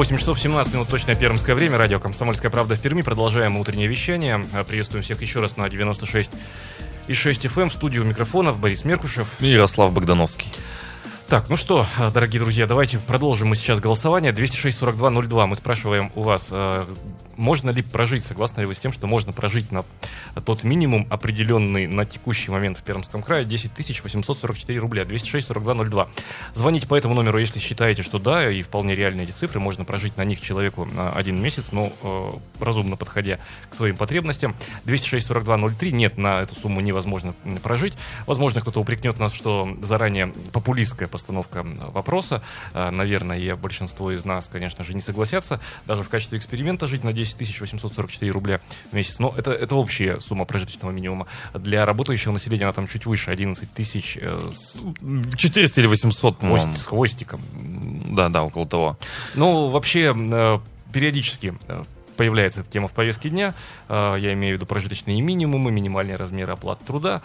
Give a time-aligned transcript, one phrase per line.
[0.00, 1.76] 8 часов 17 минут точное пермское время.
[1.76, 3.02] Радио «Комсомольская правда» в Перми.
[3.02, 4.42] Продолжаем утреннее вещание.
[4.66, 6.30] Приветствуем всех еще раз на 96
[7.06, 7.68] и 6 FM.
[7.68, 9.28] В студию микрофонов Борис Меркушев.
[9.40, 10.50] И Ярослав Богдановский.
[11.30, 14.32] Так, ну что, дорогие друзья, давайте продолжим мы сейчас голосование.
[14.32, 15.46] 206-42-02.
[15.46, 16.84] Мы спрашиваем у вас, э,
[17.36, 19.84] можно ли прожить, согласны ли вы с тем, что можно прожить на
[20.44, 23.70] тот минимум, определенный на текущий момент в Пермском крае, 10
[24.02, 26.08] 844 рубля, 206-42-02.
[26.54, 30.16] Звоните по этому номеру, если считаете, что да, и вполне реальные эти цифры, можно прожить
[30.16, 33.38] на них человеку на один месяц, но э, разумно подходя
[33.70, 34.56] к своим потребностям.
[34.86, 37.94] 206-42-03, нет, на эту сумму невозможно прожить.
[38.26, 42.42] Возможно, кто-то упрекнет нас, что заранее популистская постановка вопроса.
[42.72, 47.12] Э, наверное, большинство из нас, конечно же, не согласятся даже в качестве эксперимента жить на
[47.12, 49.18] 10 10 844 рубля в месяц.
[49.18, 51.26] Но это, это общая сумма прожиточного минимума.
[51.54, 54.18] Для работающего населения она там чуть выше, 11 тысяч.
[54.20, 54.78] Э, с...
[55.36, 57.40] 400 или 800, Хвост, с хвостиком.
[58.10, 58.98] Да, да, около того.
[59.34, 60.58] Ну, вообще, э,
[60.92, 61.54] периодически
[62.16, 63.54] появляется эта тема в повестке дня.
[63.88, 67.22] Я имею в виду прожиточные минимумы, минимальные размеры оплаты труда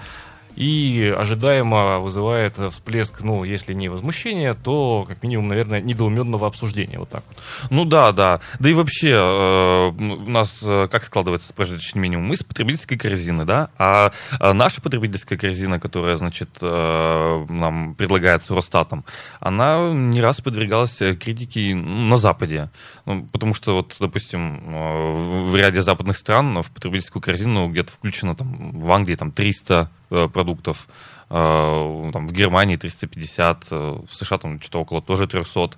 [0.55, 6.97] и ожидаемо вызывает всплеск, ну, если не возмущения, то, как минимум, наверное, недоуменного обсуждения.
[6.99, 7.37] Вот так вот.
[7.69, 8.39] Ну да, да.
[8.59, 12.27] Да и вообще, э, у нас э, как складывается прожиточный минимум?
[12.27, 18.55] Мы с потребительской корзины, да, а, а наша потребительская корзина, которая, значит, э, нам предлагается
[18.55, 19.05] Росстатом,
[19.39, 22.69] она не раз подвергалась критике на Западе.
[23.05, 28.35] Ну, потому что, вот, допустим, э, в ряде западных стран в потребительскую корзину где-то включено
[28.35, 30.87] там, в Англии там 300 Э, продуктов.
[31.29, 35.71] Э, там, в Германии 350, э, в США там что-то около тоже 300.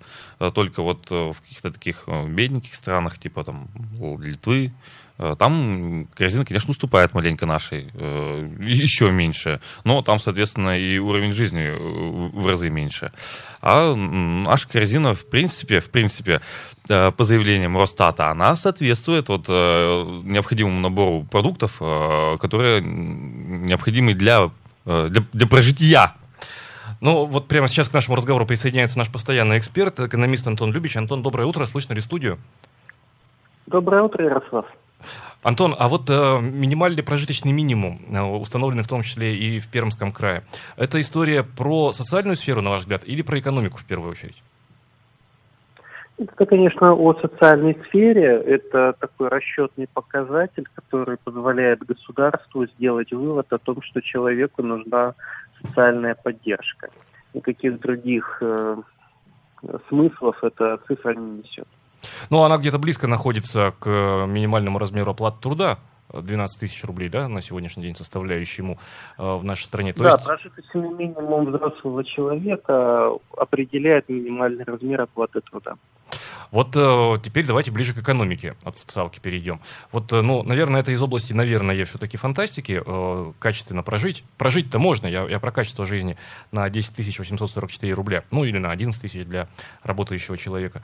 [0.53, 3.67] Только вот в каких-то таких бедненьких странах, типа там
[4.21, 4.71] Литвы,
[5.37, 7.91] там корзина, конечно, уступает маленько нашей,
[8.59, 9.59] еще меньше.
[9.83, 13.11] Но там, соответственно, и уровень жизни в разы меньше.
[13.61, 16.41] А наша корзина, в принципе, в принципе,
[16.87, 21.77] по заявлениям Росстата, она соответствует вот необходимому набору продуктов,
[22.39, 24.51] которые необходимы для,
[24.85, 26.13] для, для прожития
[26.99, 30.97] ну, вот прямо сейчас к нашему разговору присоединяется наш постоянный эксперт, экономист Антон Любич.
[30.97, 32.39] Антон, доброе утро, слышно ли студию?
[33.67, 34.65] Доброе утро, Ярослав.
[35.43, 40.11] Антон, а вот э, минимальный прожиточный минимум, э, установленный в том числе и в Пермском
[40.11, 40.43] крае,
[40.75, 44.41] это история про социальную сферу, на ваш взгляд, или про экономику в первую очередь?
[46.17, 48.41] Это, конечно, о социальной сфере.
[48.41, 55.13] Это такой расчетный показатель, который позволяет государству сделать вывод о том, что человеку нужна
[55.61, 56.89] социальная поддержка.
[57.35, 58.77] Никаких других э,
[59.89, 61.66] смыслов эта цифра не несет.
[62.29, 65.79] Ну, она где-то близко находится к минимальному размеру оплаты труда.
[66.13, 68.77] 12 тысяч рублей, да, на сегодняшний день составляющему
[69.17, 69.91] э, в нашей стране.
[69.91, 70.23] То да, есть...
[70.23, 75.75] прожиточный минимум взрослого человека определяет минимальный размер оплаты труда.
[76.51, 79.59] Вот э, теперь давайте ближе к экономике от социалки перейдем.
[79.91, 84.23] Вот, э, ну, наверное, это из области, наверное, все-таки фантастики, э, качественно прожить.
[84.37, 86.17] Прожить-то можно, я, я про качество жизни
[86.51, 89.47] на 10 844 рубля, ну, или на 11 тысяч для
[89.83, 90.81] работающего человека.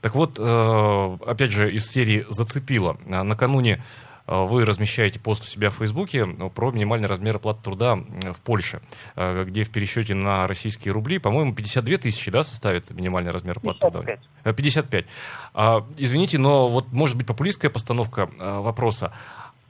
[0.00, 2.98] Так вот, э, опять же, из серии «Зацепило».
[3.06, 3.82] Накануне
[4.28, 8.40] Э, вы размещаете пост у себя в Фейсбуке э, про минимальный размер оплаты труда в
[8.44, 8.80] Польше,
[9.16, 14.20] где в пересчете на российские рубли, по-моему, 52 тысячи да, составит минимальный размер оплаты 55.
[14.42, 14.52] труда?
[14.52, 15.06] 55.
[15.54, 19.12] А, извините, но вот может быть популистская постановка вопроса.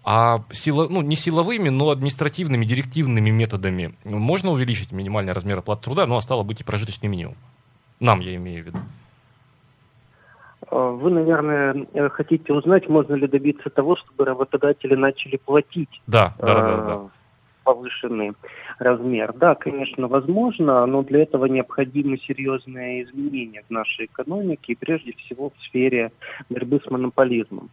[0.05, 6.07] А сила, ну, не силовыми, но административными, директивными методами можно увеличить минимальный размер оплаты труда,
[6.07, 7.37] но ну, а стало быть и прожиточный минимум.
[8.01, 8.79] Нам, я имею в виду.
[10.71, 16.35] Э, вы, наверное, э, хотите узнать, можно ли добиться того, чтобы работодатели начали платить да,
[16.39, 17.01] да, да, да, да.
[17.65, 18.33] повышенный
[18.79, 19.33] размер.
[19.35, 25.51] Да, конечно, возможно, но для этого необходимы серьезные изменения в нашей экономике, и прежде всего
[25.51, 26.13] в сфере
[26.51, 27.71] борьбы с монополизмом.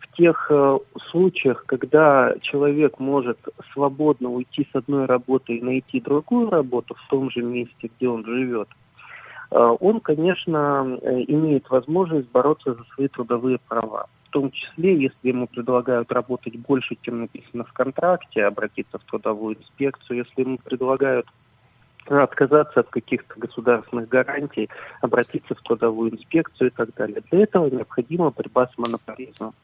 [0.00, 0.78] В тех э,
[1.10, 3.38] случаях, когда человек может
[3.72, 8.24] свободно уйти с одной работы и найти другую работу в том же месте, где он
[8.24, 8.68] живет–
[9.58, 14.06] он, конечно, э, имеет возможность бороться за свои трудовые права.
[14.28, 19.56] В том числе, если ему предлагают работать больше, чем написано в контракте, обратиться в трудовую
[19.56, 21.26] инспекцию, если ему предлагают
[22.06, 24.68] отказаться от каких-то государственных гарантий,
[25.00, 27.22] обратиться в трудовую инспекцию и так далее.
[27.30, 29.54] Для этого необходима борьба с монополизмом.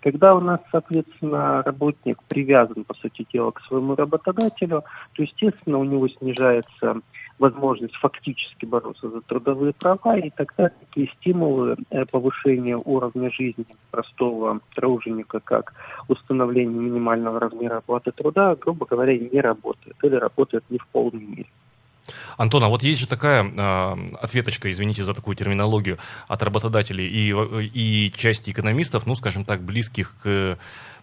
[0.00, 5.84] Когда у нас, соответственно, работник привязан, по сути дела, к своему работодателю, то, естественно, у
[5.84, 7.00] него снижается
[7.42, 14.60] возможность фактически бороться за трудовые права, и тогда такие стимулы э, повышения уровня жизни простого
[14.76, 15.74] труженика, как
[16.06, 21.50] установление минимального размера оплаты труда, грубо говоря, не работают или работают не в полной мере.
[22.36, 25.98] Антон, а вот есть же такая э, ответочка, извините за такую терминологию,
[26.28, 27.32] от работодателей и,
[27.74, 30.58] и части экономистов, ну, скажем так, близких к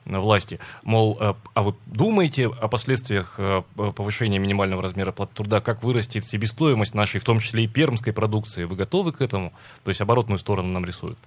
[0.06, 0.60] власти.
[0.84, 3.62] Мол, э, а вы думаете о последствиях э,
[3.96, 8.63] повышения минимального размера платы труда, как вырастет себестоимость нашей, в том числе и пермской продукции?
[8.63, 9.54] Вы готовы к этому?
[9.84, 11.18] То есть оборотную сторону нам рисуют?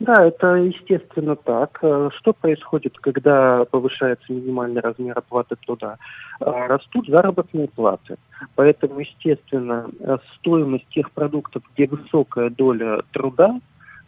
[0.00, 1.78] Да, это естественно так.
[1.82, 5.96] Э, что происходит, когда повышается минимальный размер оплаты труда?
[6.40, 8.16] Растут заработные платы.
[8.54, 9.88] Поэтому, естественно,
[10.36, 13.60] стоимость тех продуктов, где высокая доля труда,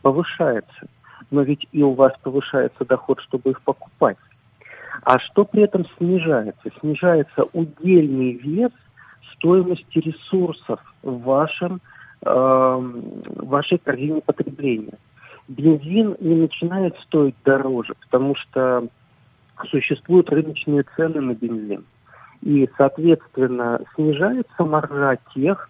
[0.03, 0.87] повышается.
[1.31, 4.17] Но ведь и у вас повышается доход, чтобы их покупать.
[5.03, 6.71] А что при этом снижается?
[6.81, 8.73] Снижается удельный вес
[9.35, 11.81] стоимости ресурсов в вашем,
[12.23, 12.93] э,
[13.37, 14.99] вашей корзине потребления
[15.51, 18.87] бензин не начинает стоить дороже, потому что
[19.69, 21.85] существуют рыночные цены на бензин.
[22.43, 25.69] И, соответственно, снижается маржа тех,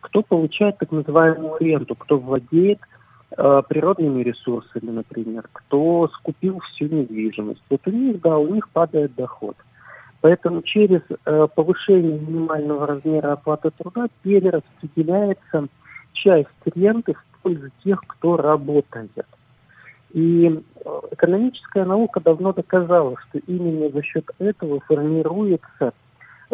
[0.00, 2.80] кто получает так называемую ренту, кто владеет
[3.36, 7.62] природными ресурсами, например, кто скупил всю недвижимость.
[7.70, 9.56] Вот у них, да, у них падает доход.
[10.20, 15.68] Поэтому через э, повышение минимального размера оплаты труда перераспределяется
[16.12, 19.26] часть ренты в пользу тех, кто работает.
[20.12, 25.94] И э, экономическая наука давно доказала, что именно за счет этого формируется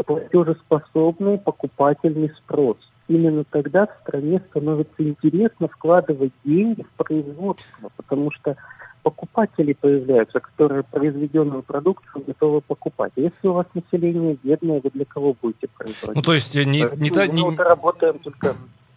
[0.05, 2.77] платежеспособный покупательный спрос.
[3.09, 8.57] Именно тогда в стране становится интересно вкладывать деньги в производство, потому что
[9.03, 13.13] покупатели появляются, которые произведенную продукцию готовы покупать.
[13.15, 16.17] Если у вас население бедное, вы для кого будете производить?
[16.17, 17.43] Ну, то есть не, не, та, не...
[17.43, 18.57] Мы работаем только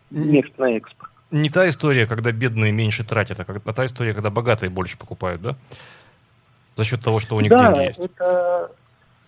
[0.09, 4.29] нефть на экспорт не та история, когда бедные меньше тратят, а, а та история, когда
[4.29, 5.55] богатые больше покупают, да?
[6.75, 7.99] За счет того, что у них да, деньги есть.
[7.99, 8.71] Это,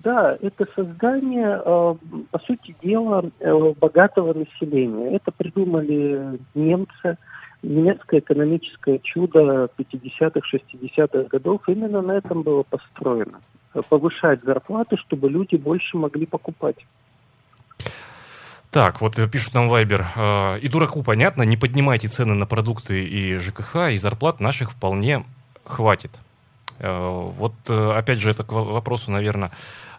[0.03, 1.95] да, это создание, э,
[2.31, 5.15] по сути дела, э, богатого населения.
[5.15, 7.18] Это придумали немцы,
[7.63, 11.62] немецкое экономическое чудо 50-х, 60-х годов.
[11.68, 13.42] Именно на этом было построено.
[13.89, 16.77] Повышать зарплаты, чтобы люди больше могли покупать.
[18.71, 20.07] Так, вот э, пишут нам Вайбер.
[20.15, 25.25] Э, и дураку понятно, не поднимайте цены на продукты и ЖКХ, и зарплат наших вполне
[25.65, 26.21] хватит.
[26.80, 26.89] Э,
[27.38, 29.51] вот опять же, это к вопросу, наверное,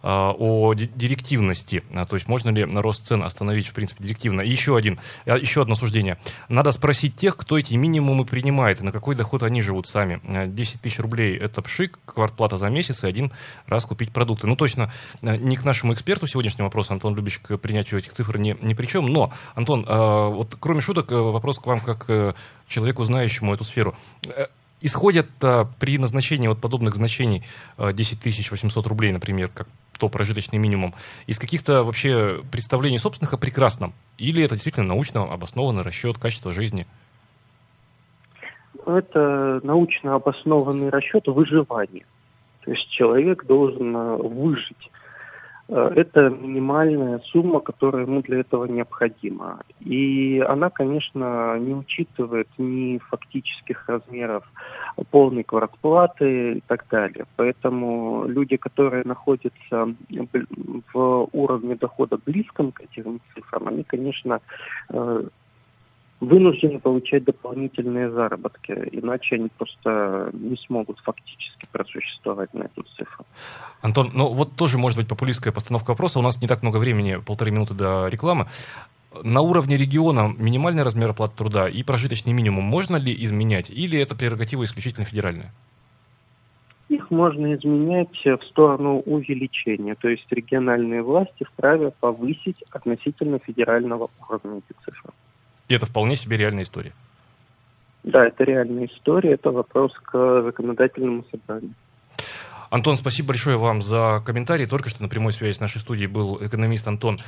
[0.03, 4.41] о директивности, а, то есть можно ли рост цен остановить, в принципе, директивно.
[4.41, 6.19] И еще, один, а, еще одно суждение.
[6.49, 10.21] Надо спросить тех, кто эти минимумы принимает, на какой доход они живут сами.
[10.47, 13.33] 10 тысяч рублей– это пшик, квартплата за месяц и один
[13.67, 14.47] раз купить продукты.
[14.47, 18.57] Ну, точно, не к нашему эксперту сегодняшнего вопроса, Антон Любич, к принятию этих цифр ни,
[18.61, 19.07] ни при чем.
[19.07, 22.35] Но, Антон, вот кроме шуток, э, вопрос к вам как э,
[22.69, 23.95] человеку, знающему эту сферу
[24.27, 24.47] э,
[24.81, 27.45] исходят а, при назначении вот подобных значений
[27.77, 29.69] а, 10 800 рублей, например, как
[30.03, 30.95] то прожиточный минимум,
[31.29, 33.93] из каких-то вообще представлений собственных о прекрасном?
[34.19, 36.89] Или это действительно научно обоснованный расчет качества жизни?
[38.85, 42.05] Это научно обоснованный расчет выживания.
[42.65, 44.91] То есть человек должен выжить.
[45.73, 49.61] Э, это минимальная сумма, которая ему для этого необходима.
[49.81, 54.45] И она, конечно, не учитывает ни фактических размеров
[55.11, 57.25] полной квартплаты и так далее.
[57.37, 59.95] Поэтому люди, которые находятся
[60.93, 64.41] в уровне дохода близком к этим цифрам, они, конечно,
[64.91, 65.23] э,
[66.23, 73.27] вынуждены получать дополнительные заработки, иначе они просто не смогут фактически просуществовать на эту цифру.
[73.81, 77.19] Антон, ну вот тоже может быть популистская постановка вопроса, у нас не так много времени,
[77.27, 78.47] полторы минуты до рекламы.
[79.25, 84.15] На уровне региона минимальный размер оплаты труда и прожиточный минимум можно ли изменять, или это
[84.15, 85.53] прерогатива исключительно федеральная?
[86.89, 94.59] Их можно изменять в сторону увеличения, то есть региональные власти вправе повысить относительно федерального уровня
[94.59, 95.11] эти цифры.
[95.69, 96.93] И это вполне себе реальная история.
[98.03, 101.75] Да, это реальная история, это вопрос к законодательному собранию.
[102.73, 104.65] Антон, спасибо большое вам за комментарий.
[104.65, 107.19] Только что на прямой связи с нашей студией был экономист Антон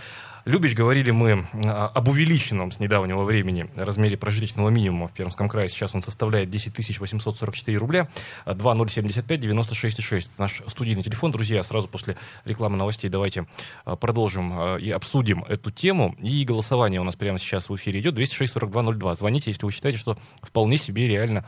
[0.47, 0.75] Любич.
[0.75, 5.69] Говорили мы а, об увеличенном с недавнего времени размере прожиточного минимума в Пермском крае.
[5.69, 8.09] Сейчас он составляет 10 844 рубля.
[8.47, 10.31] 2075 96 6.
[10.39, 11.31] Наш студийный телефон.
[11.31, 13.47] Друзья, сразу после рекламы новостей давайте
[13.85, 16.17] а, продолжим а, и обсудим эту тему.
[16.21, 18.15] И голосование у нас прямо сейчас в эфире идет.
[18.15, 19.15] 206 42 02.
[19.17, 21.45] Звоните, если вы считаете, что вполне себе реально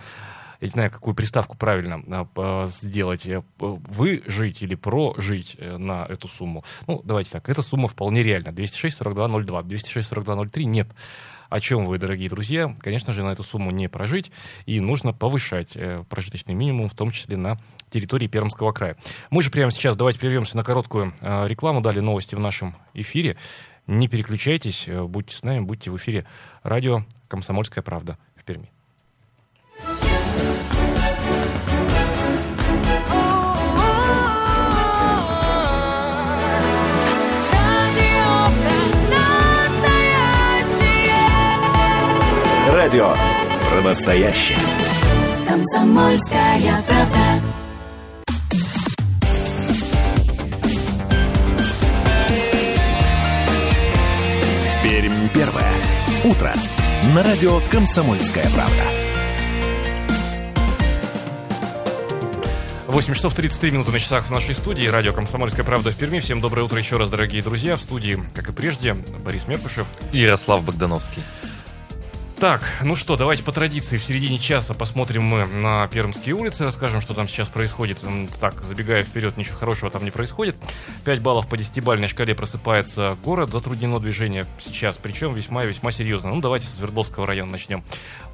[0.60, 2.02] я не знаю, какую приставку правильно
[2.36, 6.64] а, сделать, э, вы жить или прожить э, на эту сумму.
[6.86, 8.52] Ну, давайте так, эта сумма вполне реальна.
[8.52, 10.88] 206 42 02, 206 42 03 нет.
[11.48, 12.74] О чем вы, дорогие друзья?
[12.80, 14.32] Конечно же, на эту сумму не прожить,
[14.64, 17.58] и нужно повышать э, прожиточный минимум, в том числе на
[17.90, 18.96] территории Пермского края.
[19.30, 23.36] Мы же прямо сейчас давайте прервемся на короткую рекламу, дали новости в нашем эфире.
[23.86, 26.26] Не переключайтесь, будьте с нами, будьте в эфире
[26.64, 28.75] радио «Комсомольская правда» в Перми.
[42.86, 43.16] Радио
[43.68, 44.56] про настоящее.
[45.48, 47.42] Комсомольская правда.
[54.84, 55.72] Пермь первое.
[56.26, 56.52] Утро.
[57.12, 58.82] На радио «Комсомольская правда».
[62.86, 64.86] 8 часов 33 минуты на часах в нашей студии.
[64.86, 66.20] Радио «Комсомольская правда» в Перми.
[66.20, 67.74] Всем доброе утро еще раз, дорогие друзья.
[67.74, 69.88] В студии, как и прежде, Борис Меркушев.
[70.12, 71.24] И Ярослав Богдановский.
[72.38, 77.00] Так, ну что, давайте по традиции в середине часа посмотрим мы на Пермские улицы, расскажем,
[77.00, 78.00] что там сейчас происходит.
[78.38, 80.54] Так, забегая вперед, ничего хорошего там не происходит.
[81.06, 86.28] 5 баллов по десятибалльной шкале просыпается город, затруднено движение сейчас, причем весьма-весьма серьезно.
[86.28, 87.82] Ну, давайте с Свердловского района начнем.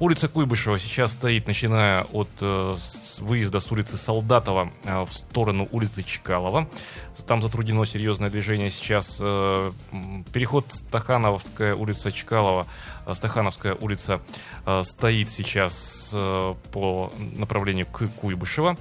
[0.01, 5.69] Улица Куйбышева сейчас стоит, начиная от э, с выезда с улицы Солдатова э, в сторону
[5.71, 6.67] улицы Чкалова.
[7.27, 9.17] Там затруднено серьезное движение сейчас.
[9.19, 9.71] Э,
[10.33, 12.65] переход Стахановская улица Чкалова
[13.05, 14.21] Э, Стахановская улица
[14.65, 16.09] э, стоит сейчас
[16.71, 18.77] по направлению к Куйбышева.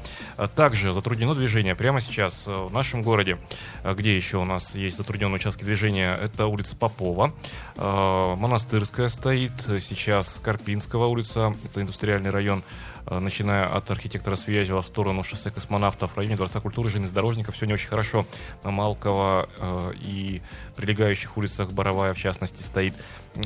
[0.54, 3.38] Также затруднено движение прямо сейчас в нашем городе,
[3.84, 7.32] где еще у нас есть затрудненные участки движения, это улица Попова.
[7.76, 12.62] Монастырская стоит, сейчас Карпинского улица, это индустриальный район.
[13.08, 17.56] Начиная от архитектора Связева в сторону шоссе космонавтов в районе Дворца культуры железнодорожников.
[17.56, 18.21] Все не очень хорошо.
[18.64, 20.42] На Малкова э, и
[20.76, 22.94] прилегающих улицах Боровая, в частности, стоит.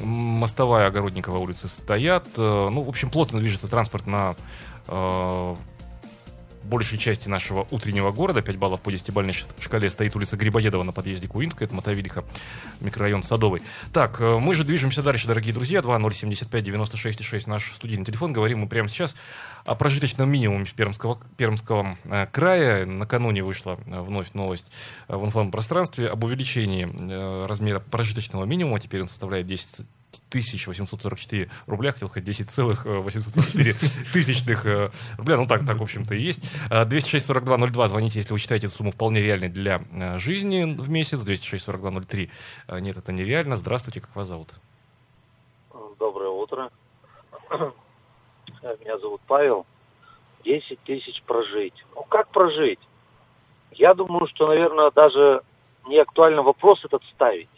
[0.02, 2.26] Мостовая, Огородникова улицы стоят.
[2.36, 4.34] Э, ну, в общем, плотно движется транспорт на
[6.66, 8.42] большей части нашего утреннего города.
[8.42, 12.24] 5 баллов по 10-бальной шкале стоит улица Грибоедова на подъезде Куинска, это Мотовилиха,
[12.80, 13.62] микрорайон Садовый.
[13.92, 15.80] Так, э, мы же движемся дальше, дорогие друзья.
[15.80, 18.32] 2075-96-6 наш студийный телефон.
[18.32, 19.14] Говорим мы прямо сейчас
[19.64, 22.86] о прожиточном минимуме Пермского, Пермского э, края.
[22.86, 24.66] Накануне вышла э, вновь новость
[25.08, 28.80] в информпространстве об увеличении размера прожиточного минимума.
[28.80, 29.86] Теперь он составляет 10
[30.28, 33.72] тысяч 844 рубля, хотел сказать 10 целых 844
[34.12, 36.40] тысячных э, рубля, ну так, так, в общем-то, и есть.
[36.70, 41.24] 206-42-02, э, звоните, если вы считаете эту сумму вполне реальной для э, жизни в месяц,
[41.24, 42.30] 206-42-03,
[42.80, 43.56] нет, это нереально.
[43.56, 44.48] Здравствуйте, как вас зовут?
[45.98, 46.70] Доброе утро.
[48.62, 49.66] Меня зовут Павел.
[50.44, 51.74] 10 тысяч прожить.
[51.94, 52.78] Ну, как прожить?
[53.72, 55.42] Я думаю, что, наверное, даже
[55.86, 57.48] не актуально вопрос этот ставить.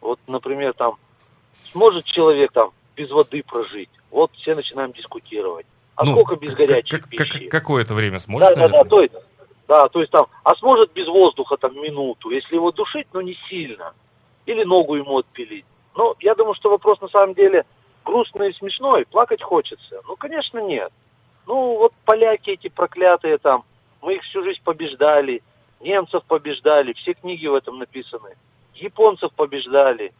[0.00, 0.96] Вот, например, там
[1.72, 3.90] сможет человек там без воды прожить?
[4.10, 5.66] Вот все начинаем дискутировать.
[5.96, 7.48] А ну, сколько без горячей как, пищи?
[7.48, 8.48] Как, какое-то время сможет?
[8.48, 9.14] Да, да, да, то есть,
[9.68, 13.36] да, то есть там, а сможет без воздуха там минуту, если его душить, но не
[13.48, 13.92] сильно.
[14.46, 15.64] Или ногу ему отпилить.
[15.94, 17.64] Ну, я думаю, что вопрос на самом деле
[18.04, 20.02] грустный и смешной, плакать хочется.
[20.08, 20.92] Ну, конечно, нет.
[21.46, 23.64] Ну, вот поляки эти проклятые там,
[24.00, 25.42] мы их всю жизнь побеждали,
[25.80, 28.34] немцев побеждали, все книги в этом написаны,
[28.74, 30.12] японцев побеждали,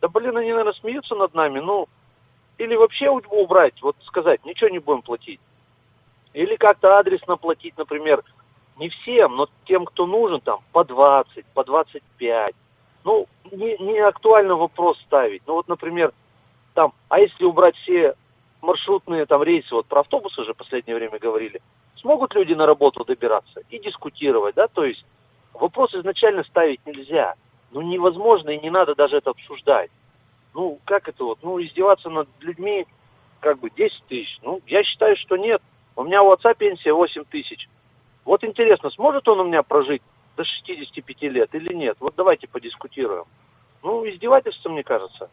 [0.00, 1.88] да блин, они, наверное, смеются над нами, ну,
[2.58, 5.40] или вообще убрать, вот сказать, ничего не будем платить.
[6.34, 8.22] Или как-то адресно платить, например,
[8.78, 12.54] не всем, но тем, кто нужен, там, по 20, по 25.
[13.04, 15.42] Ну, не, не актуально вопрос ставить.
[15.46, 16.12] Ну, вот, например,
[16.74, 18.14] там, а если убрать все
[18.60, 21.60] маршрутные там рейсы, вот про автобусы же в последнее время говорили,
[21.96, 25.04] смогут люди на работу добираться и дискутировать, да, то есть
[25.54, 27.34] вопрос изначально ставить нельзя
[27.70, 29.90] ну, невозможно и не надо даже это обсуждать.
[30.54, 32.86] Ну, как это вот, ну, издеваться над людьми,
[33.40, 34.38] как бы, 10 тысяч.
[34.42, 35.62] Ну, я считаю, что нет.
[35.96, 37.68] У меня у отца пенсия 8 тысяч.
[38.24, 40.02] Вот интересно, сможет он у меня прожить
[40.36, 41.96] до 65 лет или нет?
[42.00, 43.24] Вот давайте подискутируем.
[43.82, 45.30] Ну, издевательство, мне кажется.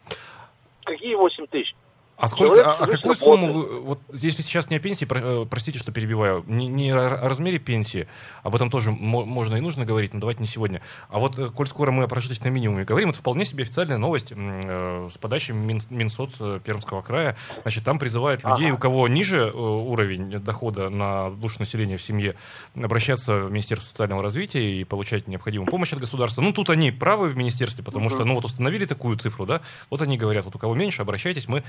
[0.84, 1.74] Какие 8 тысяч?
[2.16, 3.72] А сколько, Человек а, а какую сумму работает.
[3.72, 7.28] вы, вот если сейчас не о пенсии, про- э, простите, что перебиваю, не, не о
[7.28, 8.08] размере пенсии,
[8.42, 10.80] об этом тоже мо- можно и нужно говорить, но давайте не сегодня.
[11.10, 14.32] А вот, э, коль скоро мы о прожиточном минимуме говорим, это вполне себе официальная новость
[14.34, 17.36] э, с подачи Мин, Минсоц э, Пермского края.
[17.62, 18.76] Значит, там призывают людей, Ага.
[18.76, 22.34] у кого ниже э, уровень дохода на душу населения в семье,
[22.74, 26.40] обращаться в Министерство социального развития и получать необходимую помощь от государства.
[26.40, 30.00] Ну, тут они правы в министерстве, потому что, ну, вот установили такую цифру, да, вот
[30.00, 31.62] они говорят, вот у кого меньше, обращайтесь, мы,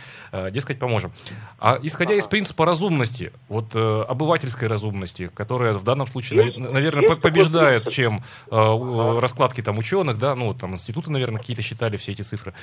[0.51, 1.11] дескать, поможем.
[1.59, 6.71] А исходя из принципа разумности, вот э, обывательской разумности, которая в данном случае, Есть- наве-
[6.71, 11.39] наверное, есть такой побеждает, чем э, у- раскладки там ученых, да, ну, там институты, наверное,
[11.39, 12.53] какие-то считали все эти цифры.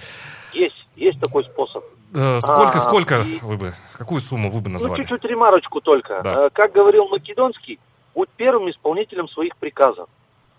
[0.53, 1.85] Есть, есть такой способ.
[2.15, 5.03] Э, сколько, А, сколько и- вы бы, какую сумму вы бы Ну, назвали?
[5.03, 6.21] чуть-чуть ремарочку только.
[6.23, 6.47] Да.
[6.47, 7.79] Э, Как говорил Македонский,
[8.15, 10.09] будь первым исполнителем своих приказов.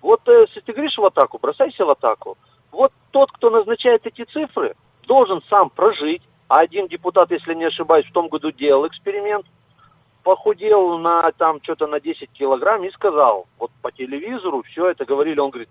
[0.02, 2.38] Вот э, если ты говоришь в атаку, бросайся в атаку.
[2.72, 4.76] Вот тот, кто назначает эти цифры,
[5.08, 6.22] должен сам прожить.
[6.48, 9.46] А один депутат, если не ошибаюсь, в том году делал эксперимент,
[10.24, 15.40] похудел на там что-то на 10 килограмм и сказал, вот по телевизору все это говорили,
[15.40, 15.70] он говорит,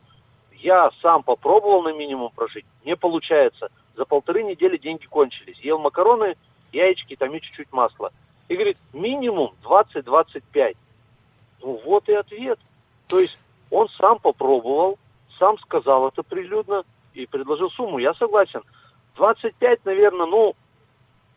[0.52, 3.69] я сам попробовал на минимум прожить, не получается.
[3.97, 5.59] За полторы недели деньги кончились.
[5.59, 6.37] Ел макароны,
[6.73, 8.11] яички, там и чуть-чуть масла.
[8.49, 10.76] И говорит, минимум 20-25.
[11.62, 12.59] Ну вот и ответ.
[13.09, 13.38] То есть
[13.71, 14.99] он сам попробовал,
[15.38, 17.99] сам сказал это прилюдно и предложил сумму.
[17.99, 18.62] Я согласен.
[19.16, 20.54] 25, наверное, ну,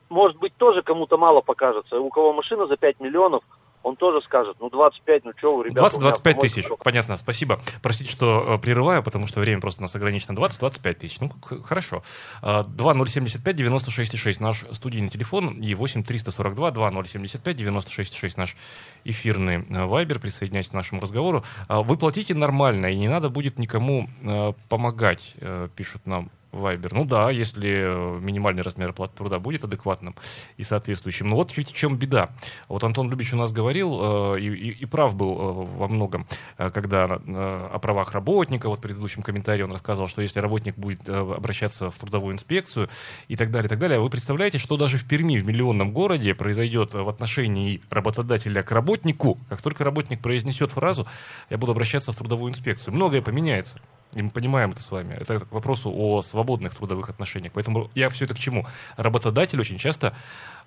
[0.10, 2.00] может быть, тоже кому-то мало покажется.
[2.00, 3.44] У кого машина за 5 миллионов,
[3.88, 5.96] он тоже скажет, ну, 25, ну, что вы, ребята...
[5.96, 6.84] у меня 20-25 автомобиль тысяч, только».
[6.84, 7.60] понятно, спасибо.
[7.82, 10.34] Простите, что э, прерываю, потому что время просто у нас ограничено.
[10.34, 11.30] 20-25 тысяч, ну,
[11.64, 12.04] хорошо.
[12.42, 18.58] Э, 2075-96-6 наш студийный телефон и 8-342-2075-96-6 наш
[19.06, 20.20] эфирный э, вайбер.
[20.20, 21.46] Присоединяйтесь к нашему разговору.
[21.70, 26.94] Вы платите нормально, и не надо будет никому э, помогать, э, пишут нам Вайбер.
[26.94, 30.16] Ну да, если э, минимальный размер оплаты труда будет адекватным
[30.56, 31.28] и соответствующим.
[31.30, 32.30] Но вот в чем беда.
[32.68, 34.00] Вот Антон Любич у нас говорил,
[34.36, 36.26] э, и, и- и прав был э, во многом,
[36.58, 41.92] когда о правах работника, вот в предыдущем комментарии он рассказывал, что если работник будет обращаться
[41.92, 42.90] в трудовую инспекцию
[43.28, 46.34] и так далее, и так далее, вы представляете, что даже в Перми, в миллионном городе,
[46.34, 51.06] произойдет в отношении работодателя к работнику, как только работник произнесет фразу,
[51.50, 52.94] я буду обращаться в трудовую инспекцию.
[52.94, 53.80] Многое поменяется.
[54.18, 55.14] И мы понимаем это с вами.
[55.14, 57.54] Это к вопросу о свободных трудовых отношениях.
[57.54, 58.66] Поэтому я все это к чему?
[58.98, 60.14] Работодатель очень часто,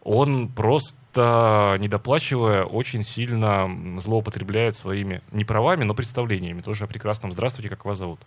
[0.04, 6.62] он просто, недоплачивая, очень сильно злоупотребляет своими не правами, но представлениями.
[6.62, 7.32] Тоже о прекрасном.
[7.32, 8.20] Здравствуйте, как вас зовут?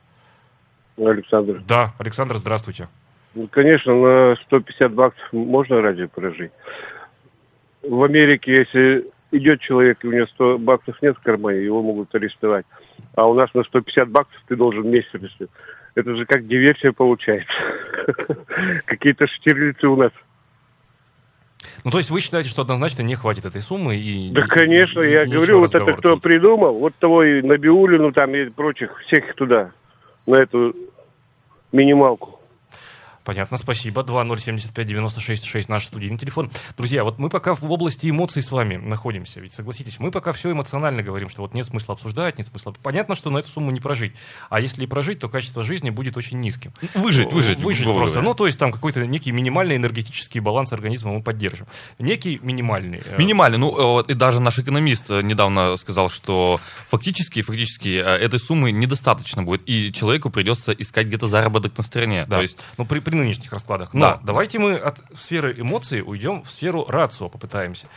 [0.98, 1.64] Александр.
[1.66, 2.90] Да, Александр, здравствуйте.
[3.34, 6.52] Ну, Конечно, на 150 баксов можно разве прожить?
[7.82, 12.14] В Америке, если идет человек, и у него 100 баксов нет в кармане, его могут
[12.14, 12.66] арестовать.
[13.16, 15.22] А у нас на 150 баксов ты должен месяц.
[15.96, 17.52] Это же как диверсия получается.
[18.86, 20.12] Какие-то штирлицы у нас.
[21.86, 23.96] Ну, то есть вы считаете, что однозначно не хватит этой суммы?
[23.96, 26.22] И, Да, и- конечно, и- я ничего говорю, вот это кто тут.
[26.24, 29.72] придумал, вот того и Набиулину там и прочих, всех туда,
[30.26, 30.76] на эту
[31.72, 32.40] минималку.
[33.24, 34.02] Понятно, спасибо.
[34.02, 36.52] 2075-96-6 наш студийный телефон.
[36.78, 39.40] Друзья, вот мы пока в области эмоций с вами находимся.
[39.40, 42.74] Ведь согласитесь, мы пока все эмоционально говорим, что вот нет смысла обсуждать, нет смысла...
[42.84, 44.14] Понятно, что на эту сумму не прожить.
[44.50, 46.74] А если и прожить, то качество жизни будет очень низким.
[46.94, 47.60] Выжить, выжить.
[47.60, 48.16] Выжить просто.
[48.16, 48.22] говоря.
[48.22, 51.68] Ну, то есть там какой-то некий минимальный энергетический баланс организма мы поддержим.
[52.00, 53.02] Некий минимальный.
[53.06, 53.58] э, Минимальный.
[53.58, 56.60] Ну, э, и даже наш экономист э, недавно сказал, что
[56.90, 62.26] фактически, фактически этой суммы недостаточно будет, и человеку придется искать где-то заработок на стороне.
[62.28, 63.94] Да, То есть, ну, при, при нынешних раскладах.
[63.94, 64.20] Но Да.
[64.24, 67.88] давайте мы от сферы эмоций уйдем в сферу рацио, попытаемся.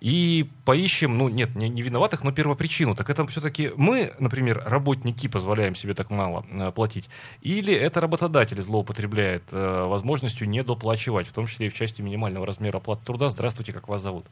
[0.00, 2.94] И поищем, ну, нет, не, не виноватых, но первопричину.
[2.96, 7.08] Так это все-таки мы, например, работники, позволяем себе так мало э, платить?
[7.40, 12.78] Или это работодатель злоупотребляет э, возможностью недоплачивать, в том числе и в части минимального размера
[12.78, 13.28] оплаты труда?
[13.30, 14.26] Здравствуйте, как вас зовут?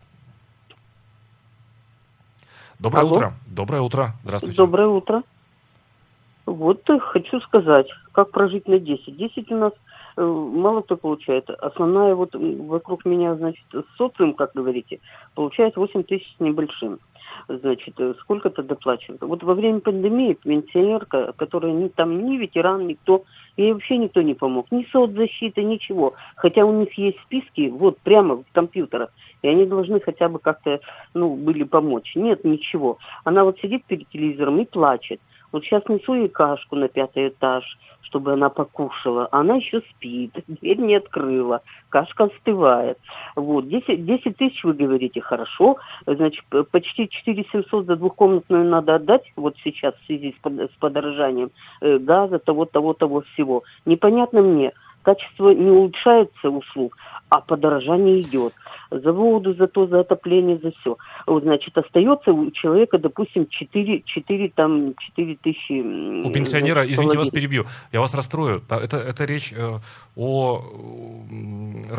[2.80, 3.16] Доброе Алло.
[3.16, 3.32] утро.
[3.46, 4.14] Доброе утро.
[4.24, 4.56] Здравствуйте.
[4.56, 5.22] Доброе утро.
[6.46, 9.16] Вот э, хочу сказать, как прожить на 10.
[9.16, 9.72] 10 у нас
[10.24, 11.48] мало кто получает.
[11.50, 13.64] Основная вот вокруг меня, значит,
[13.96, 15.00] социум, как говорите,
[15.34, 16.98] получает 8 тысяч небольшим.
[17.48, 19.22] Значит, э, сколько-то доплачивают.
[19.22, 23.24] Вот во время пандемии пенсионерка, которая ни, там ни ветеран, никто,
[23.56, 24.66] ей вообще никто не помог.
[24.70, 26.14] Ни соцзащита, ничего.
[26.36, 29.10] Хотя у них есть списки, вот прямо в компьютерах,
[29.42, 30.80] и они должны хотя бы как-то,
[31.14, 32.12] ну, были помочь.
[32.14, 32.98] Нет, ничего.
[33.24, 35.20] Она вот сидит перед телевизором и плачет.
[35.52, 37.64] Вот сейчас несу ей кашку на пятый этаж,
[38.02, 39.28] чтобы она покушала.
[39.30, 42.98] Она еще спит, дверь не открыла, кашка остывает.
[43.36, 45.76] Вот, 10, 10 тысяч, вы говорите, хорошо.
[46.06, 51.98] Значит, почти 4 700 за двухкомнатную надо отдать, вот сейчас в связи с подорожанием э,
[51.98, 53.62] газа, того, того, того всего.
[53.86, 56.96] Непонятно мне, качество не улучшается услуг,
[57.28, 58.52] а подорожание идет
[58.90, 60.96] за воду, за то, за отопление, за все.
[61.26, 66.26] Вот, значит, остается у человека, допустим, 4, 4, там, 4 тысячи...
[66.26, 68.62] У пенсионера, значит, извините, вас перебью, я вас расстрою.
[68.68, 69.78] Это, это речь э,
[70.16, 70.62] о...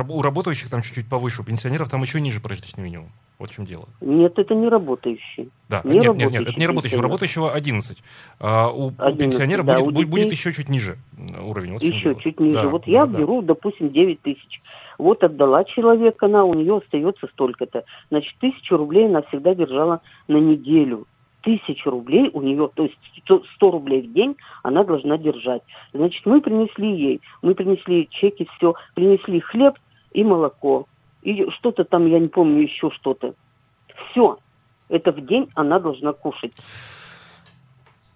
[0.07, 3.09] У работающих там чуть-чуть повыше, у пенсионеров там еще ниже прожиточный минимум.
[3.41, 3.87] Вот в чем дело.
[4.01, 5.49] Нет, это не работающий.
[5.67, 6.97] Да, не нет, нет, нет, это не работающий.
[6.97, 7.97] У работающего 11.
[8.39, 10.05] А у, 11, пенсионера да, будет, у детей...
[10.05, 10.97] будет еще чуть ниже
[11.41, 11.73] уровень.
[11.73, 12.61] Вот еще чуть ниже.
[12.61, 13.17] Да, вот да, я да.
[13.17, 14.61] беру, допустим, 9 тысяч.
[15.01, 17.85] Вот отдала человек она, у нее остается столько-то.
[18.11, 21.07] Значит, тысячу рублей она всегда держала на неделю.
[21.41, 22.99] Тысячу рублей у нее, то есть
[23.55, 25.63] 100 рублей в день она должна держать.
[25.91, 29.73] Значит, мы принесли ей, мы принесли чеки, все, принесли хлеб
[30.11, 30.85] и молоко.
[31.23, 33.33] И что-то там, я не помню, еще что-то.
[34.11, 34.37] Все.
[34.87, 36.53] Это в день она должна кушать.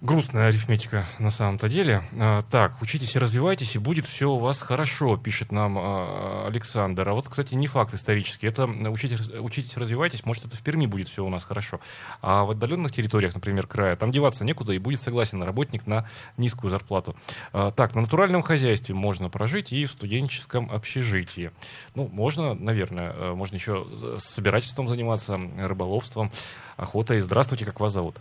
[0.06, 2.04] Грустная арифметика на самом-то деле.
[2.14, 7.10] А, так, учитесь и развивайтесь, и будет все у вас хорошо, пишет нам а, Александр.
[7.10, 8.46] А вот, кстати, не факт исторический.
[8.46, 11.80] Это учитесь, учитесь, развивайтесь, может, это в Перми будет все у нас хорошо.
[12.22, 16.70] А в отдаленных территориях, например, края, там деваться некуда, и будет согласен работник на низкую
[16.70, 17.16] зарплату.
[17.52, 21.50] А, так, на натуральном хозяйстве можно прожить и в студенческом общежитии.
[21.96, 23.88] Ну, можно, наверное, можно еще
[24.20, 26.32] собирательством заниматься, рыболовством,
[26.78, 27.22] охотой.
[27.22, 28.20] Здравствуйте, как вас зовут?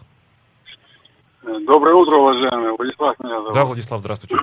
[1.45, 2.73] Доброе утро, уважаемый.
[2.73, 3.55] Владислав меня зовут.
[3.55, 4.37] Да, Владислав, здравствуйте.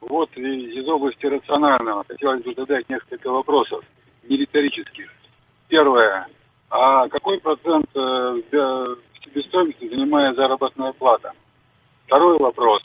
[0.00, 3.84] Вот из области рационального хотелось бы задать несколько вопросов,
[4.28, 5.10] не риторических.
[5.68, 6.28] Первое.
[6.70, 8.40] А какой процент э,
[9.24, 11.32] себестоимости занимает заработная плата?
[12.06, 12.82] Второй вопрос.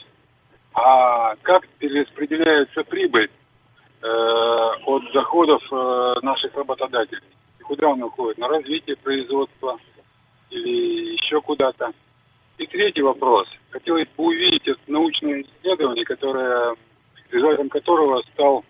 [0.74, 3.30] А как перераспределяется прибыль
[4.02, 7.22] э, от доходов э, наших работодателей?
[7.60, 8.38] И куда он уходит?
[8.38, 9.78] На развитие производства
[10.50, 11.92] или еще куда-то?
[12.60, 13.48] И третий вопрос.
[13.70, 16.76] Хотелось бы увидеть это научное исследование, которое,
[17.30, 18.66] результатом которого стал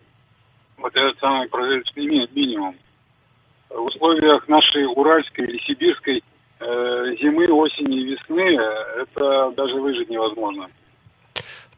[0.77, 2.77] вот этот самый прожиточный минимум.
[3.69, 6.23] В условиях нашей уральской или сибирской
[6.61, 10.71] э, зимы, осени и весны э, это даже выжить невозможно.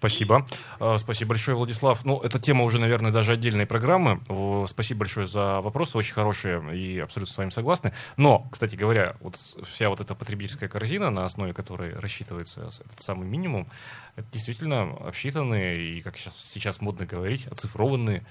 [0.03, 0.45] Спасибо.
[0.81, 2.05] А, спасибо большое, Владислав.
[2.05, 4.21] Ну, эта тема уже, наверное, даже отдельной программы.
[4.67, 7.93] Спасибо большое за вопросы, очень хорошие и абсолютно с вами согласны.
[8.17, 13.29] Но, кстати говоря, вот вся вот эта потребительская корзина, на основе которой рассчитывается этот самый
[13.29, 13.69] минимум,
[14.17, 18.25] это действительно обсчитанные и, как сейчас модно говорить, оцифрованные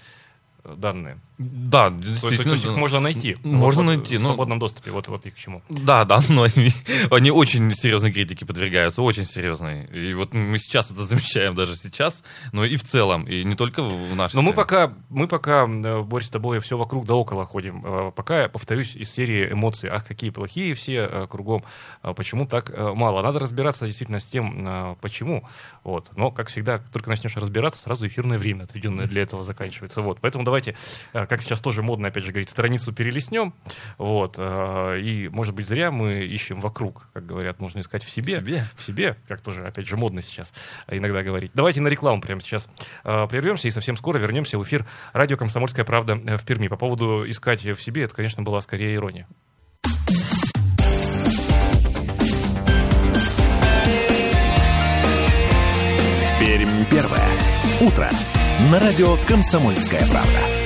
[0.64, 1.20] данные.
[1.38, 2.38] Да, действительно.
[2.38, 3.38] То, то есть их можно найти.
[3.44, 4.18] Можно вот, найти.
[4.18, 4.66] В свободном но...
[4.66, 4.92] доступе.
[4.92, 5.62] Вот, вот их к чему.
[5.70, 6.70] Да, да, но они,
[7.10, 9.86] они очень серьезной критике подвергаются, очень серьезной.
[9.86, 13.82] И вот мы сейчас это замечаем даже сейчас, но и в целом, и не только
[13.82, 17.46] в нашей Но мы пока, мы пока, э, Борис, с тобой все вокруг да около
[17.46, 17.84] ходим.
[17.84, 19.90] Э, пока, повторюсь, из серии эмоций.
[19.90, 21.64] Ах, какие плохие все э, кругом.
[22.02, 23.22] Почему так мало?
[23.22, 25.48] Надо разбираться действительно с тем, почему.
[25.84, 26.10] Вот.
[26.16, 30.02] Но, как всегда, только начнешь разбираться, сразу эфирное время, отведенное для этого, заканчивается.
[30.02, 30.20] Вот.
[30.22, 30.76] Поэтому давайте,
[31.14, 33.54] э, как сейчас тоже модно, опять же, говорить, страницу перелистнем,
[33.98, 38.36] вот, э, и, может быть, зря мы ищем вокруг, как говорят, нужно искать в себе.
[38.36, 38.64] В себе?
[38.76, 40.52] В себе, как тоже, опять же, модно сейчас
[40.90, 41.52] иногда говорить.
[41.54, 42.68] Давайте на рекламу прямо сейчас
[43.06, 46.68] э, прервемся и совсем скоро вернемся в эфир радио «Комсомольская правда» в Перми.
[46.68, 49.28] По поводу искать в себе, это, конечно, была скорее ирония.
[56.42, 57.51] Пермь первое.
[57.82, 58.08] Утро
[58.72, 60.61] на радио «Комсомольская правда».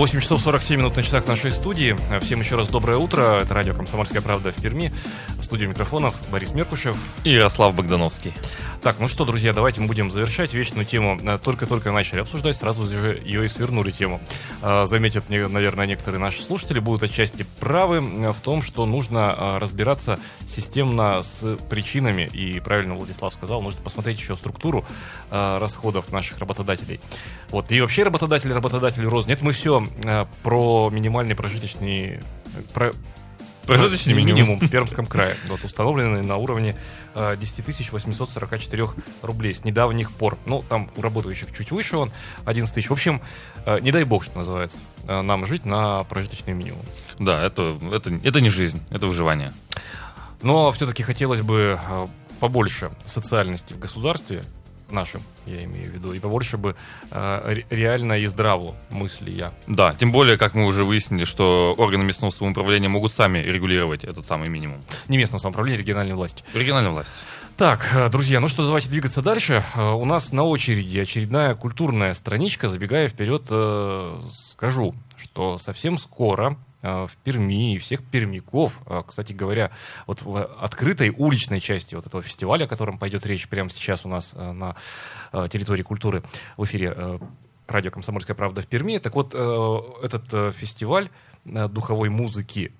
[0.00, 1.94] 8 часов 47 минут на часах нашей студии.
[2.20, 3.40] Всем еще раз доброе утро.
[3.42, 4.94] Это радио «Комсомольская правда» в Перми.
[5.38, 8.32] В студии микрофонов Борис Меркушев и Ярослав Богдановский.
[8.82, 11.20] Так, ну что, друзья, давайте мы будем завершать вечную тему.
[11.22, 14.22] Э, только-только начали обсуждать, сразу же ее и свернули тему.
[14.62, 20.18] Э, заметят, наверное, некоторые наши слушатели будут отчасти правы э, в том, что нужно разбираться
[20.48, 22.22] системно с причинами.
[22.32, 24.86] И правильно Владислав сказал, нужно посмотреть еще структуру
[25.30, 27.00] расходов наших работодателей.
[27.50, 27.70] Вот.
[27.70, 29.26] И вообще работодатели, работодатели роз.
[29.26, 29.86] Нет, мы все
[30.42, 32.20] про минимальный прожиточный
[32.74, 32.92] про,
[33.66, 34.36] Прожиточный минимум.
[34.36, 36.74] минимум в Пермском крае, вот, установленный на уровне
[37.14, 38.88] э, 10 844
[39.22, 40.38] рублей с недавних пор.
[40.46, 42.10] Ну, там у работающих чуть выше он,
[42.46, 42.88] 11 тысяч.
[42.88, 43.22] В общем,
[43.66, 46.80] э, не дай бог, что называется, э, нам жить на прожиточный минимум.
[47.18, 49.52] Да, это, это, это не жизнь, это выживание.
[50.42, 52.06] Но все-таки хотелось бы э,
[52.40, 54.42] побольше социальности в государстве,
[54.92, 56.76] нашим, я имею в виду, и побольше бы
[57.10, 59.52] э, реально и здраво мысли я.
[59.66, 64.26] Да, тем более, как мы уже выяснили, что органы местного самоуправления могут сами регулировать этот
[64.26, 64.78] самый минимум.
[65.08, 66.44] Не местного самоуправления, а региональной власти.
[66.54, 67.12] Региональной власти.
[67.60, 69.62] Так, э, друзья, ну что, давайте двигаться дальше.
[69.76, 72.68] Э, у нас на очереди очередная культурная страничка.
[72.70, 78.80] Забегая вперед, э, скажу, что совсем скоро в Перми и всех пермяков.
[78.86, 79.70] Э, кстати говоря,
[80.06, 84.08] вот в открытой уличной части вот этого фестиваля, о котором пойдет речь прямо сейчас у
[84.08, 84.76] нас э, на
[85.32, 86.22] э, территории культуры
[86.56, 87.18] в эфире э,
[87.70, 88.98] радио «Комсомольская правда» в Перми.
[88.98, 91.08] Так вот, э, этот э, фестиваль
[91.44, 92.72] э, духовой музыки,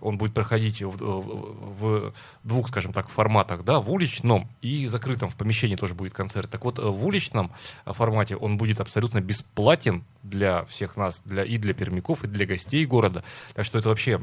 [0.00, 5.36] он будет проходить в, в- двух, скажем так, форматах, да, в уличном и закрытом, в
[5.36, 6.50] помещении тоже будет концерт.
[6.50, 7.52] Так вот, в уличном
[7.84, 12.84] формате он будет абсолютно бесплатен для всех нас, для, и для пермяков, и для гостей
[12.86, 13.22] города.
[13.54, 14.20] Так что это вообще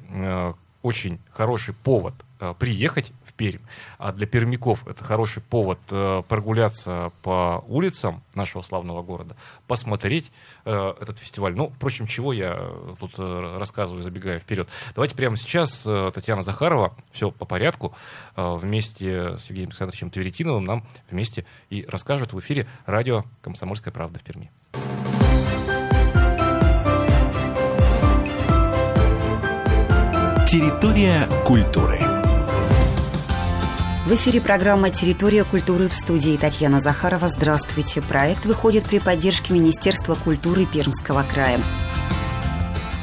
[0.81, 2.13] очень хороший повод
[2.59, 3.62] приехать Пермь.
[3.98, 9.36] А для пермяков это хороший повод э, прогуляться по улицам нашего славного города,
[9.67, 10.32] посмотреть
[10.63, 11.56] э, этот фестиваль.
[11.56, 14.69] Ну, впрочем, чего я тут э, рассказываю, забегая вперед.
[14.93, 17.95] Давайте прямо сейчас Татьяна Захарова, все по порядку,
[18.36, 24.24] вместе с Евгением Александровичем Тверетиновым нам вместе и расскажет в эфире радио «Комсомольская правда» в
[24.24, 24.52] Перми.
[30.48, 32.24] Территория культуры.
[34.06, 37.28] В эфире программа «Территория культуры» в студии Татьяна Захарова.
[37.28, 38.04] Здравствуйте.
[38.04, 41.60] Проект выходит при поддержке Министерства культуры Пермского края.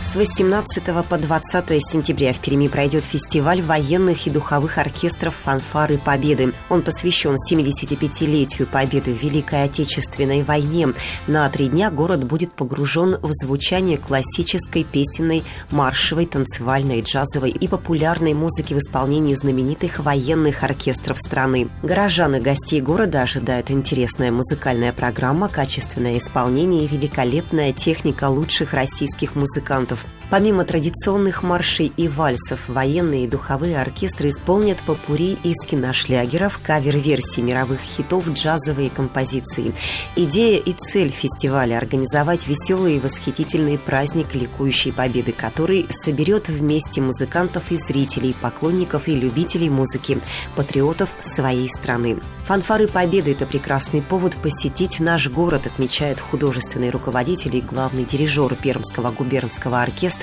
[0.02, 6.52] С 18 по 20 сентября в Перми пройдет фестиваль военных и духовых оркестров «Фанфары Победы».
[6.68, 10.88] Он посвящен 75-летию Победы в Великой Отечественной войне.
[11.28, 18.34] На три дня город будет погружен в звучание классической песенной, маршевой, танцевальной, джазовой и популярной
[18.34, 21.68] музыки в исполнении знаменитых военных оркестров страны.
[21.84, 29.36] Горожан и гостей города ожидает интересная музыкальная программа, качественное исполнение и великолепная техника лучших российских
[29.36, 29.91] музыкантов.
[29.92, 37.42] of Помимо традиционных маршей и вальсов, военные и духовые оркестры исполнят попури из киношлягеров, кавер-версии
[37.42, 39.74] мировых хитов, джазовые композиции.
[40.16, 47.70] Идея и цель фестиваля– организовать веселый и восхитительный праздник ликующей победы, который соберет вместе музыкантов
[47.70, 50.18] и зрителей, поклонников и любителей музыки,
[50.56, 52.18] патриотов своей страны.
[52.46, 59.10] Фанфары Победы– это прекрасный повод посетить наш город, отмечает художественный руководитель и главный дирижер Пермского
[59.10, 60.21] губернского оркестра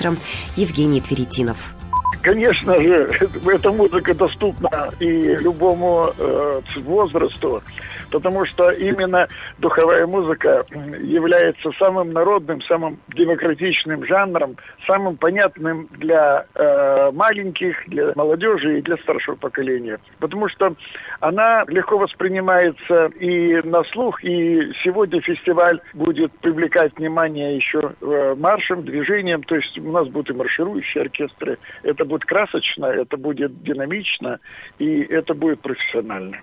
[0.56, 1.74] Евгений Тверетинов.
[2.22, 7.62] Конечно же, эта музыка доступна и любому э, возрасту,
[8.10, 10.64] потому что именно духовая музыка
[11.00, 18.96] является самым народным, самым демократичным жанром, самым понятным для э, маленьких, для молодежи и для
[18.98, 19.98] старшего поколения.
[20.18, 20.74] Потому что
[21.20, 28.84] она легко воспринимается и на слух, и сегодня фестиваль будет привлекать внимание еще э, маршем,
[28.84, 34.38] движением, то есть у нас будут и марширующие оркестры, это будет красочно, это будет динамично,
[34.78, 36.38] и это будет профессионально.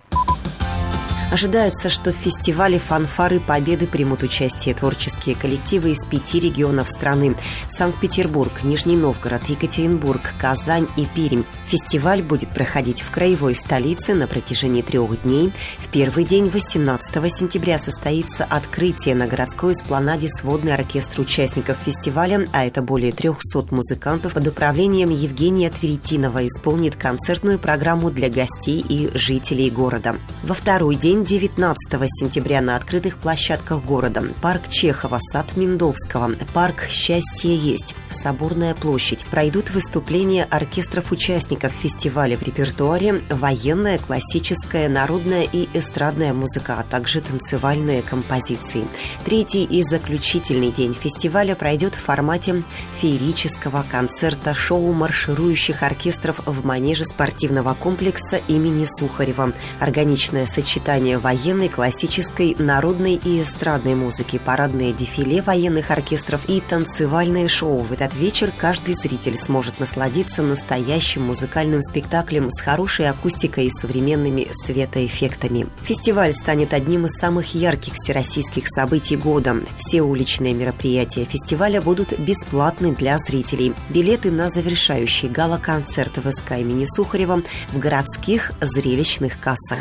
[1.30, 7.36] Ожидается, что в фестивале «Фанфары Победы» примут участие творческие коллективы из пяти регионов страны–
[7.68, 11.44] Санкт-Петербург, Нижний Новгород, Екатеринбург, Казань и Пермь.
[11.68, 15.52] Фестиваль будет проходить в краевой столице на протяжении трех дней.
[15.80, 22.66] В первый день, 18 сентября, состоится открытие на городской эспланаде сводный оркестр участников фестиваля, а
[22.66, 24.34] это более 300 музыкантов.
[24.34, 30.16] Под управлением Евгения Тверетинова исполнит концертную программу для гостей и жителей города.
[30.44, 31.76] Во второй день, 19
[32.08, 34.24] сентября, на открытых площадках города.
[34.42, 39.26] Парк Чехова, сад Миндовского, парк «Счастье есть», Соборная площадь.
[39.26, 47.22] Пройдут выступления оркестров участников фестиваля в репертуаре военная, классическая, народная и эстрадная музыка, а также
[47.22, 48.88] танцевальные композиции.
[49.26, 52.64] Третий и заключительный день фестиваля пройдет в формате
[53.00, 59.54] феерического концерта шоу марширующих оркестров в манеже спортивного комплекса имени Сухарева.
[59.80, 67.78] Органичное сочетание военной, классической, народной и эстрадной музыки, парадное дефиле военных оркестров и танцевальное шоу.
[67.80, 71.47] В этот вечер каждый зритель сможет насладиться настоящим музыкальным
[71.82, 75.68] спектаклем с хорошей акустикой и современными светоэффектами.
[75.84, 79.58] Фестиваль станет одним из самых ярких всероссийских событий года.
[79.78, 83.74] Все уличные мероприятия фестиваля будут бесплатны для зрителей.
[83.90, 89.80] Билеты на завершающий гала-концерт ВСК имени Сухарева в городских зрелищных кассах.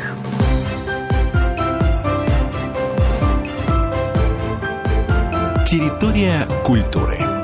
[5.67, 7.36] 'Территория культуры».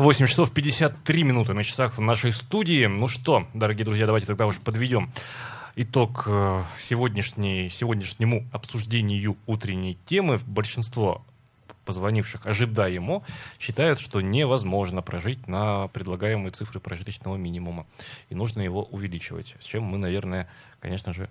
[0.00, 2.86] 8 часов 53 минуты на часах в нашей студии.
[2.86, 5.12] Ну что, дорогие друзья, давайте тогда уже подведем
[5.76, 10.40] итог э, сегодняшней, сегодняшнему обсуждению утренней темы.
[10.46, 11.22] Большинство
[11.84, 13.22] позвонивших ожидаемо
[13.58, 17.84] считают, что невозможно прожить на предлагаемые цифры прожиточного минимума.
[18.30, 19.54] И нужно его увеличивать.
[19.60, 20.48] С чем мы, наверное,
[20.80, 21.28] конечно же,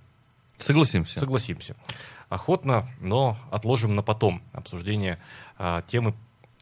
[0.59, 1.19] Согласимся.
[1.19, 1.75] согласимся.
[2.29, 5.17] Охотно, но отложим на потом обсуждение
[5.57, 6.13] а, темы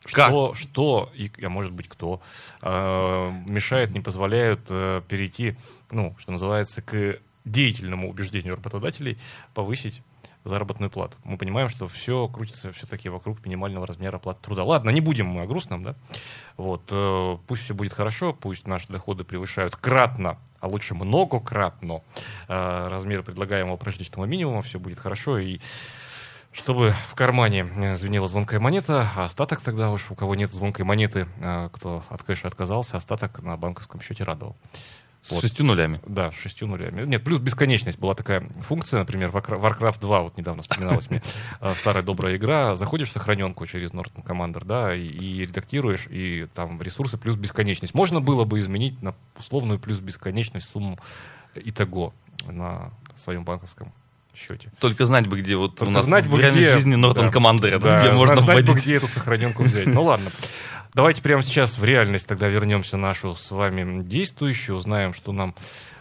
[0.08, 2.22] Что, что и, а может быть, кто
[2.62, 5.56] э, мешает, не позволяют э, перейти,
[5.92, 9.18] ну, что называется, к деятельному убеждению работодателей
[9.54, 10.02] повысить
[10.48, 11.18] заработную плату.
[11.24, 14.64] Мы понимаем, что все крутится все-таки вокруг минимального размера оплаты труда.
[14.64, 15.96] Ладно, не будем мы о грустном, да?
[16.56, 22.02] Вот, э, пусть все будет хорошо, пусть наши доходы превышают кратно, а лучше многократно
[22.48, 25.60] э, размер предлагаемого прожиточного минимума, все будет хорошо, и
[26.58, 30.86] чтобы в кармане э, звенела звонкая монета, а остаток тогда уж, у кого нет звонкой
[30.86, 34.56] монеты, э, кто от кэша отказался, остаток на банковском счете радовал.
[35.22, 35.42] С вот.
[35.42, 36.00] шестью нулями.
[36.06, 37.06] Да, с шестью нулями.
[37.06, 38.00] Нет, плюс бесконечность.
[38.00, 41.22] Была такая функция, например, Warcraft 2, вот недавно вспоминалась мне,
[41.62, 42.76] э, старая добрая игра.
[42.76, 47.94] Заходишь в сохраненку через Norton Commander, да, и, и редактируешь, и там ресурсы плюс бесконечность.
[47.94, 50.98] Можно было бы изменить на условную плюс бесконечность сумму
[51.56, 52.14] итого
[52.48, 53.94] на своем банковском
[54.38, 54.72] счете.
[54.80, 57.30] Только знать бы, где вот Только у нас знать бы, в реальной где, жизни Norton
[57.32, 58.74] да, Commander, да, где можно знать вводить.
[58.74, 59.88] бы, где эту сохраненку взять.
[59.88, 60.32] Ну ладно.
[60.94, 65.54] Давайте прямо сейчас в реальность тогда вернемся нашу с вами действующую, узнаем, что нам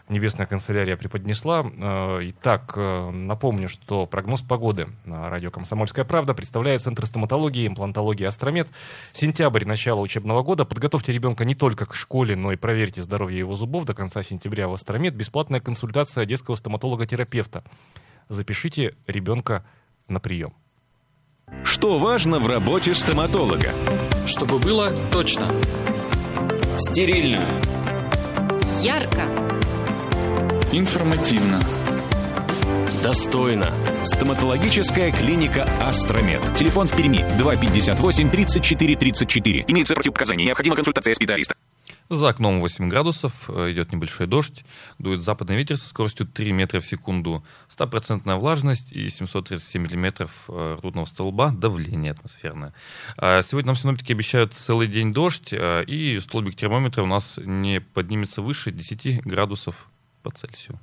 [0.09, 1.67] Небесная канцелярия преподнесла.
[1.67, 7.67] Э, итак, э, напомню, что прогноз погоды на радио «Комсомольская правда» представляет Центр стоматологии и
[7.67, 8.69] имплантологии «Астромед».
[9.13, 10.65] Сентябрь, начало учебного года.
[10.65, 13.85] Подготовьте ребенка не только к школе, но и проверьте здоровье его зубов.
[13.85, 17.65] До конца сентября в «Астромед» бесплатная консультация детского стоматолога-терапевта.
[18.29, 19.65] Запишите ребенка
[20.09, 20.55] на прием.
[21.65, 23.73] Что важно в работе стоматолога?
[24.27, 25.55] Чтобы было точно.
[26.79, 27.47] Стерильно.
[28.83, 29.23] Ярко.
[30.73, 31.61] Информативно.
[33.03, 33.71] Достойно.
[34.05, 36.41] Стоматологическая клиника «Астромед».
[36.57, 39.65] Телефон в Перми 258 34 34.
[39.69, 40.47] Имеется противопоказания.
[40.47, 41.56] Необходима консультация специалиста.
[42.09, 44.65] За окном 8 градусов, э, идет небольшой дождь,
[44.99, 50.77] дует западный ветер со скоростью 3 метра в секунду, стопроцентная влажность и 737 миллиметров э,
[50.79, 52.73] ртутного столба, давление атмосферное.
[53.17, 57.81] А Сегодня нам синоптики обещают целый день дождь, э, и столбик термометра у нас не
[57.81, 59.89] поднимется выше 10 градусов
[60.23, 60.79] по Цельсию.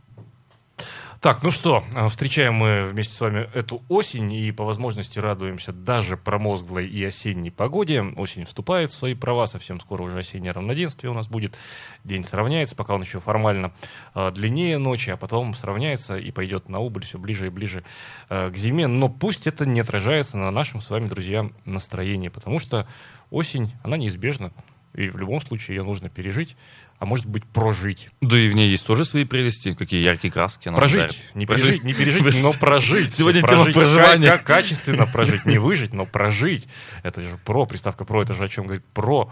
[1.24, 5.72] Так, ну что, э, встречаем мы вместе с вами эту осень и по возможности радуемся
[5.72, 8.02] даже промозглой и осенней погоде.
[8.18, 11.56] Осень вступает в свои права, совсем скоро уже осеннее равноденствие у нас будет.
[12.04, 13.72] День сравняется, пока он еще формально
[14.16, 17.86] э, длиннее ночи, а потом сравняется и пойдет на убыль все ближе и ближе
[18.28, 18.88] э, к зиме.
[18.88, 22.86] Но пусть это не отражается на нашем с вами, друзья, настроении, потому что
[23.30, 24.52] осень, она неизбежна.
[24.94, 26.56] И в любом случае ее нужно пережить,
[27.00, 28.10] а может быть прожить.
[28.22, 30.68] Да и в ней есть тоже свои прелести, какие яркие краски.
[30.68, 31.36] она Прожить, дарит.
[31.36, 33.14] не пережить, не пережить, но прожить.
[33.16, 34.28] Сегодня прожить, тема проживания.
[34.28, 36.68] Как, как качественно прожить, не выжить, но прожить.
[37.02, 39.32] Это же про, приставка про, это же о чем говорит, про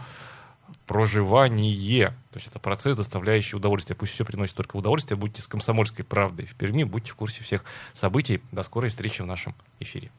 [0.87, 2.09] проживание.
[2.31, 3.95] То есть это процесс, доставляющий удовольствие.
[3.95, 5.17] Пусть все приносит только удовольствие.
[5.17, 8.41] Будьте с комсомольской правдой в Перми, будьте в курсе всех событий.
[8.51, 10.11] До скорой встречи в нашем эфире.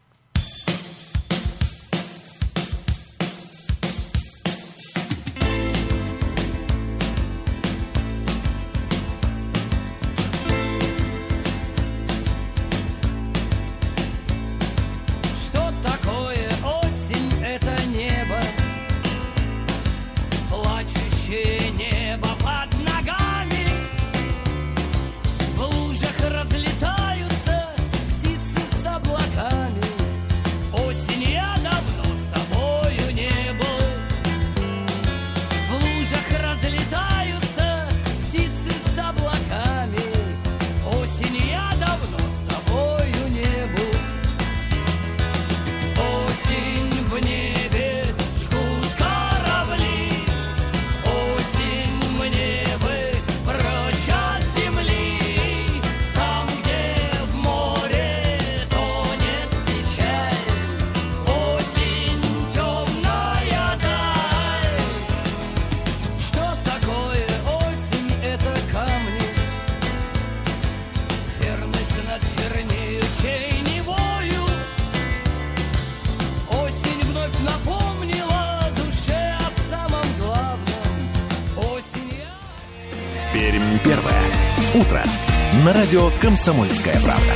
[85.93, 87.35] Радио «Комсомольская правда».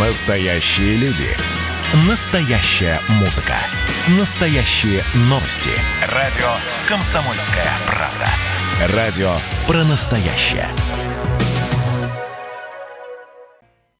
[0.00, 1.28] Настоящие люди.
[2.08, 3.56] Настоящая музыка.
[4.18, 5.68] Настоящие новости.
[6.08, 6.48] Радио
[6.88, 8.96] «Комсомольская правда».
[8.96, 9.34] Радио
[9.66, 10.66] про настоящее.